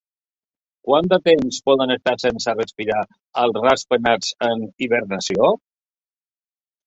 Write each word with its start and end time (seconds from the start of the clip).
Quant 0.85 1.09
de 1.09 1.17
temps 1.27 1.59
poden 1.69 1.93
estar 1.95 2.13
sense 2.23 2.55
respirar 2.55 3.03
els 3.43 3.59
ratpenats 3.67 4.33
en 4.49 4.63
hibernació? 4.85 5.51